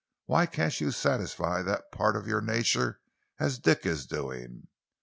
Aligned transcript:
Why 0.25 0.47
can't 0.47 0.81
you 0.81 0.89
satisfy 0.89 1.61
that 1.61 1.91
part 1.91 2.15
of 2.15 2.25
your 2.25 2.41
nature 2.41 2.99
as 3.39 3.59
Dick 3.59 3.85
is 3.85 4.07
doing? 4.07 4.67